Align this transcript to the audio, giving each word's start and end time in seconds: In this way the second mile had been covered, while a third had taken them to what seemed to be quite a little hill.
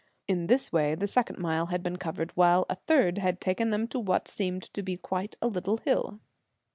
In 0.27 0.47
this 0.47 0.71
way 0.73 0.95
the 0.95 1.05
second 1.05 1.37
mile 1.37 1.67
had 1.67 1.83
been 1.83 1.97
covered, 1.97 2.31
while 2.31 2.65
a 2.67 2.73
third 2.73 3.19
had 3.19 3.39
taken 3.39 3.69
them 3.69 3.87
to 3.89 3.99
what 3.99 4.27
seemed 4.27 4.63
to 4.73 4.81
be 4.81 4.97
quite 4.97 5.35
a 5.43 5.47
little 5.47 5.77
hill. 5.77 6.19